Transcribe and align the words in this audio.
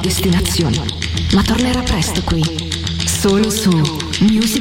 Destinazioni, 0.00 0.80
ma 1.32 1.42
tornerà 1.42 1.82
presto 1.82 2.22
qui, 2.22 2.42
solo 3.04 3.50
su 3.50 3.70
Music. 4.20 4.55